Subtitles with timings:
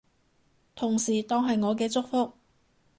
[0.73, 2.33] 同時當係我嘅祝福